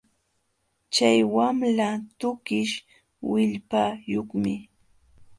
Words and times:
Chay 0.93 1.19
wamla 1.35 1.87
tukish 2.19 2.75
willpayuqmi 3.29 4.53